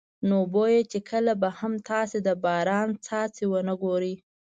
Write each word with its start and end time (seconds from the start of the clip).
نو 0.27 0.37
بویه 0.53 0.81
چې 0.91 0.99
کله 1.09 1.33
به 1.41 1.49
هم 1.59 1.73
تاسې 1.89 2.17
د 2.27 2.29
باران 2.43 2.89
څاڅکي 3.05 3.45
ونه 3.49 3.73
ګورئ. 3.83 4.13